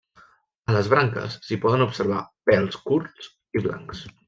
A 0.71 0.73
les 0.77 0.89
branques 0.93 1.35
s'hi 1.49 1.59
poden 1.67 1.85
observar 1.87 2.23
pèls 2.51 2.81
curts 2.89 3.31
i 3.61 3.65
blancs. 3.69 4.03